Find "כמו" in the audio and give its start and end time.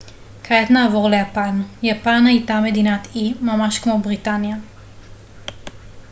3.79-3.99